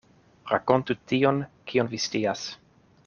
[0.51, 1.43] Rakontu tion,
[1.73, 2.47] kion vi scias.